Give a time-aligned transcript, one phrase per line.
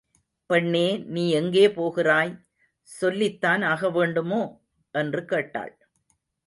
[0.45, 2.39] பெண்ணே நீ எங்கே போகிறாய்?
[2.83, 4.59] சொல்லித்தான் ஆகவேண்டுமோ?
[4.91, 5.87] என்று கேட்டாள்.